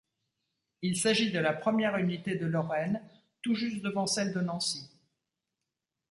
[0.81, 3.03] Il s'agit de la première unité de Lorraine
[3.43, 4.89] tout juste devant celle de Nancy.